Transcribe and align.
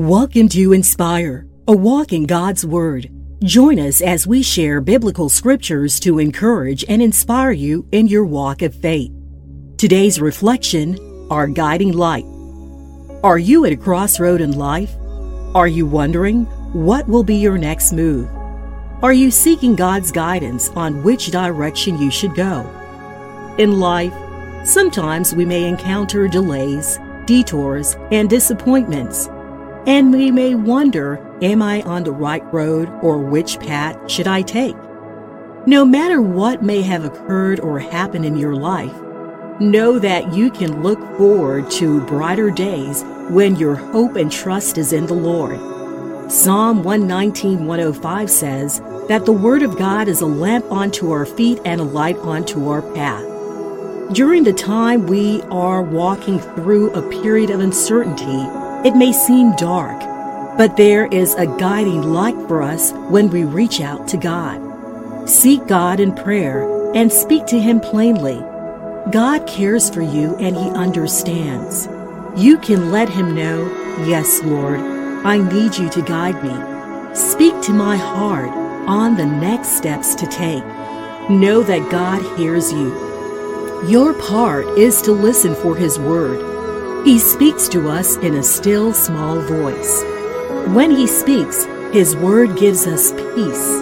Welcome 0.00 0.48
to 0.48 0.72
Inspire, 0.72 1.46
a 1.68 1.76
walk 1.76 2.14
in 2.14 2.24
God's 2.24 2.64
Word. 2.64 3.10
Join 3.44 3.78
us 3.78 4.00
as 4.00 4.26
we 4.26 4.42
share 4.42 4.80
biblical 4.80 5.28
scriptures 5.28 6.00
to 6.00 6.18
encourage 6.18 6.86
and 6.88 7.02
inspire 7.02 7.50
you 7.50 7.86
in 7.92 8.06
your 8.06 8.24
walk 8.24 8.62
of 8.62 8.74
faith. 8.74 9.12
Today's 9.76 10.18
reflection 10.18 10.98
Our 11.30 11.48
Guiding 11.48 11.92
Light. 11.92 12.24
Are 13.22 13.38
you 13.38 13.66
at 13.66 13.74
a 13.74 13.76
crossroad 13.76 14.40
in 14.40 14.52
life? 14.52 14.90
Are 15.54 15.68
you 15.68 15.84
wondering 15.84 16.46
what 16.72 17.06
will 17.06 17.22
be 17.22 17.36
your 17.36 17.58
next 17.58 17.92
move? 17.92 18.26
Are 19.02 19.12
you 19.12 19.30
seeking 19.30 19.76
God's 19.76 20.10
guidance 20.10 20.70
on 20.70 21.02
which 21.02 21.30
direction 21.30 22.00
you 22.00 22.10
should 22.10 22.34
go? 22.34 22.62
In 23.58 23.78
life, 23.78 24.14
sometimes 24.66 25.34
we 25.34 25.44
may 25.44 25.68
encounter 25.68 26.26
delays, 26.26 26.98
detours, 27.26 27.98
and 28.10 28.30
disappointments. 28.30 29.28
And 29.86 30.12
we 30.12 30.30
may 30.30 30.54
wonder, 30.54 31.18
am 31.40 31.62
I 31.62 31.80
on 31.82 32.04
the 32.04 32.12
right 32.12 32.44
road 32.52 32.90
or 33.02 33.18
which 33.18 33.58
path 33.60 34.10
should 34.10 34.26
I 34.26 34.42
take? 34.42 34.76
No 35.66 35.84
matter 35.84 36.20
what 36.20 36.62
may 36.62 36.82
have 36.82 37.04
occurred 37.04 37.60
or 37.60 37.78
happened 37.78 38.26
in 38.26 38.36
your 38.36 38.54
life, 38.54 38.94
know 39.58 39.98
that 39.98 40.34
you 40.34 40.50
can 40.50 40.82
look 40.82 40.98
forward 41.16 41.70
to 41.72 42.00
brighter 42.02 42.50
days 42.50 43.02
when 43.30 43.56
your 43.56 43.74
hope 43.74 44.16
and 44.16 44.30
trust 44.30 44.76
is 44.76 44.92
in 44.92 45.06
the 45.06 45.14
Lord. 45.14 45.58
Psalm 46.30 46.84
119 46.84 47.66
105 47.66 48.30
says 48.30 48.80
that 49.08 49.24
the 49.24 49.32
Word 49.32 49.62
of 49.62 49.78
God 49.78 50.08
is 50.08 50.20
a 50.20 50.26
lamp 50.26 50.70
unto 50.70 51.10
our 51.10 51.26
feet 51.26 51.58
and 51.64 51.80
a 51.80 51.84
light 51.84 52.16
unto 52.18 52.68
our 52.68 52.82
path. 52.94 53.24
During 54.12 54.44
the 54.44 54.52
time 54.52 55.06
we 55.06 55.42
are 55.50 55.82
walking 55.82 56.38
through 56.38 56.92
a 56.92 57.22
period 57.22 57.50
of 57.50 57.60
uncertainty, 57.60 58.59
it 58.84 58.96
may 58.96 59.12
seem 59.12 59.54
dark, 59.56 59.98
but 60.56 60.76
there 60.76 61.06
is 61.06 61.34
a 61.34 61.46
guiding 61.46 62.02
light 62.02 62.36
for 62.48 62.62
us 62.62 62.92
when 63.10 63.30
we 63.30 63.44
reach 63.44 63.80
out 63.80 64.08
to 64.08 64.16
God. 64.16 65.28
Seek 65.28 65.66
God 65.66 66.00
in 66.00 66.14
prayer 66.14 66.94
and 66.94 67.12
speak 67.12 67.46
to 67.46 67.60
Him 67.60 67.80
plainly. 67.80 68.38
God 69.12 69.46
cares 69.46 69.90
for 69.90 70.02
you 70.02 70.36
and 70.36 70.56
He 70.56 70.70
understands. 70.70 71.88
You 72.36 72.58
can 72.58 72.90
let 72.90 73.08
Him 73.08 73.34
know, 73.34 73.66
Yes, 74.06 74.42
Lord, 74.42 74.80
I 74.80 75.36
need 75.36 75.76
you 75.76 75.90
to 75.90 76.02
guide 76.02 76.42
me. 76.42 77.14
Speak 77.14 77.60
to 77.62 77.72
my 77.72 77.96
heart 77.96 78.50
on 78.88 79.16
the 79.16 79.26
next 79.26 79.76
steps 79.76 80.14
to 80.14 80.26
take. 80.26 80.64
Know 81.28 81.62
that 81.62 81.90
God 81.90 82.22
hears 82.38 82.72
you 82.72 83.10
your 83.86 84.12
part 84.12 84.66
is 84.78 85.00
to 85.00 85.12
listen 85.12 85.54
for 85.54 85.74
His 85.74 85.98
word. 85.98 86.59
He 87.04 87.18
speaks 87.18 87.66
to 87.70 87.88
us 87.88 88.18
in 88.18 88.34
a 88.34 88.42
still 88.42 88.92
small 88.92 89.40
voice. 89.40 90.02
When 90.74 90.90
He 90.90 91.06
speaks, 91.06 91.64
His 91.94 92.14
word 92.14 92.58
gives 92.58 92.86
us 92.86 93.12
peace. 93.12 93.80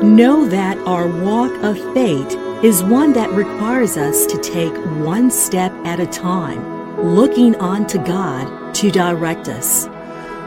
Know 0.00 0.46
that 0.46 0.78
our 0.86 1.08
walk 1.08 1.50
of 1.64 1.76
faith 1.92 2.32
is 2.62 2.84
one 2.84 3.12
that 3.14 3.30
requires 3.32 3.96
us 3.96 4.26
to 4.26 4.38
take 4.38 4.72
one 5.04 5.28
step 5.28 5.72
at 5.84 5.98
a 5.98 6.06
time, 6.06 7.04
looking 7.04 7.56
on 7.56 7.84
to 7.88 7.98
God 7.98 8.74
to 8.76 8.92
direct 8.92 9.48
us. 9.48 9.88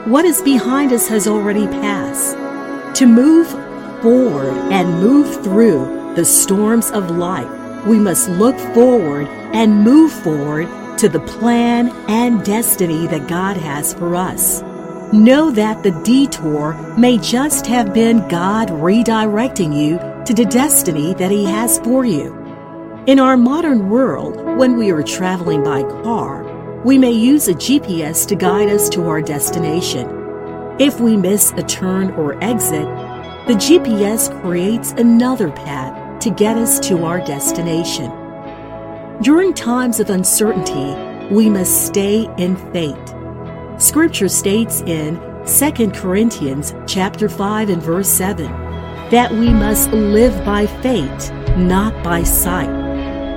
What 0.06 0.24
is 0.24 0.42
behind 0.42 0.94
us 0.94 1.06
has 1.10 1.28
already 1.28 1.68
passed. 1.68 2.38
To 3.00 3.08
move 3.08 3.50
forward 4.02 4.54
and 4.72 5.02
move 5.02 5.44
through 5.44 6.14
the 6.16 6.24
storms 6.24 6.92
of 6.92 7.12
life, 7.12 7.86
we 7.86 8.00
must 8.00 8.30
look 8.30 8.58
forward 8.74 9.28
and 9.54 9.84
move 9.84 10.14
forward 10.14 10.70
to 11.00 11.08
the 11.08 11.20
plan 11.22 11.88
and 12.10 12.44
destiny 12.44 13.08
that 13.08 13.30
God 13.30 13.56
has 13.56 13.94
for 13.94 14.16
us. 14.16 14.62
Know 15.14 15.50
that 15.50 15.82
the 15.82 15.92
detour 16.04 16.74
may 16.98 17.18
just 17.18 17.66
have 17.68 17.94
been 17.94 18.28
God 18.28 18.68
redirecting 18.68 19.74
you 19.74 19.98
to 20.26 20.34
the 20.34 20.44
destiny 20.44 21.14
that 21.14 21.32
He 21.32 21.46
has 21.46 21.80
for 21.80 22.04
you. 22.04 22.36
In 23.08 23.18
our 23.18 23.38
modern 23.38 23.90
world, 23.90 24.36
when 24.58 24.76
we 24.76 24.92
are 24.92 25.02
traveling 25.02 25.64
by 25.64 25.84
car, 26.04 26.44
we 26.84 26.98
may 26.98 27.14
use 27.14 27.48
a 27.48 27.54
GPS 27.54 28.28
to 28.28 28.36
guide 28.36 28.68
us 28.68 28.90
to 28.90 29.08
our 29.08 29.22
destination. 29.22 30.06
If 30.80 31.00
we 31.00 31.16
miss 31.16 31.54
a 31.54 31.64
turn 31.64 32.12
or 32.12 32.44
exit, 32.44 32.86
the 33.48 33.54
GPS 33.54 34.30
creates 34.42 34.92
another 34.92 35.50
path 35.50 36.20
to 36.20 36.30
get 36.30 36.58
us 36.58 36.78
to 36.90 37.06
our 37.06 37.24
destination. 37.24 38.19
During 39.22 39.54
times 39.54 40.00
of 40.00 40.10
uncertainty, 40.10 40.96
we 41.30 41.50
must 41.50 41.86
stay 41.86 42.30
in 42.38 42.56
faith. 42.72 43.14
Scripture 43.78 44.30
states 44.30 44.80
in 44.84 45.20
2 45.46 45.92
Corinthians 45.92 46.74
chapter 46.88 47.28
5 47.28 47.68
and 47.68 47.84
verse 47.84 48.08
7 48.08 48.46
that 49.12 49.30
we 49.30 49.50
must 49.50 49.92
live 49.92 50.46
by 50.46 50.68
faith, 50.68 51.34
not 51.58 52.02
by 52.02 52.24
sight. 52.24 52.70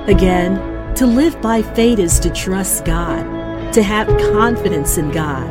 Again, 0.07 0.95
to 0.95 1.05
live 1.05 1.41
by 1.41 1.61
faith 1.61 1.99
is 1.99 2.17
to 2.21 2.29
trust 2.29 2.85
God, 2.85 3.73
to 3.73 3.83
have 3.83 4.07
confidence 4.31 4.97
in 4.97 5.11
God. 5.11 5.49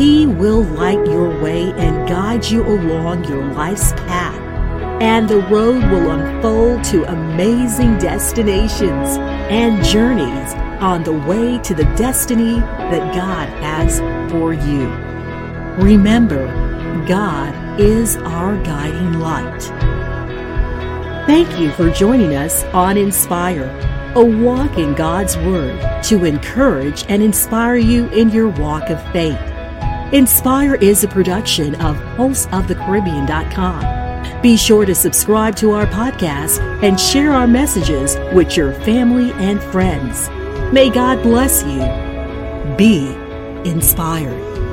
He 0.00 0.26
will 0.26 0.64
light 0.64 1.06
your 1.06 1.28
way 1.40 1.70
and 1.74 2.08
guide 2.08 2.44
you 2.46 2.66
along 2.66 3.22
your 3.26 3.44
life's 3.52 3.92
path 3.92 4.03
and 5.00 5.28
the 5.28 5.40
road 5.42 5.82
will 5.90 6.10
unfold 6.10 6.84
to 6.84 7.04
amazing 7.04 7.98
destinations 7.98 9.18
and 9.50 9.84
journeys 9.84 10.54
on 10.80 11.02
the 11.02 11.12
way 11.12 11.58
to 11.58 11.74
the 11.74 11.84
destiny 11.96 12.60
that 12.60 13.14
God 13.14 13.48
has 13.62 13.98
for 14.30 14.52
you. 14.52 14.88
Remember, 15.82 16.46
God 17.06 17.80
is 17.80 18.16
our 18.18 18.56
guiding 18.62 19.18
light. 19.18 19.62
Thank 21.26 21.58
you 21.58 21.72
for 21.72 21.90
joining 21.90 22.36
us 22.36 22.62
on 22.64 22.96
Inspire, 22.96 23.68
a 24.14 24.24
walk 24.24 24.78
in 24.78 24.94
God's 24.94 25.36
Word 25.38 25.80
to 26.04 26.24
encourage 26.24 27.04
and 27.08 27.22
inspire 27.22 27.76
you 27.76 28.08
in 28.10 28.30
your 28.30 28.48
walk 28.48 28.90
of 28.90 29.02
faith. 29.12 29.40
Inspire 30.12 30.76
is 30.76 31.02
a 31.02 31.08
production 31.08 31.74
of 31.76 31.96
PulseOfTheCaribbean.com 32.16 34.03
be 34.44 34.58
sure 34.58 34.84
to 34.84 34.94
subscribe 34.94 35.56
to 35.56 35.70
our 35.70 35.86
podcast 35.86 36.60
and 36.82 37.00
share 37.00 37.32
our 37.32 37.46
messages 37.46 38.18
with 38.34 38.58
your 38.58 38.74
family 38.82 39.32
and 39.42 39.58
friends. 39.72 40.28
May 40.70 40.90
God 40.90 41.22
bless 41.22 41.62
you. 41.62 41.80
Be 42.76 43.06
inspired. 43.66 44.63